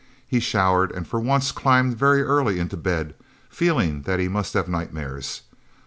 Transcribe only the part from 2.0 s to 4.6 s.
early into bed, feeling that he must